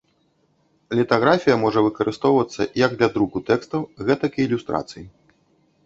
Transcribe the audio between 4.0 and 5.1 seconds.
гэтак і ілюстрацый.